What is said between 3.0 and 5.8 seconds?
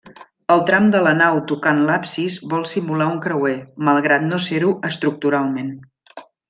un creuer, malgrat no ser-ho estructuralment.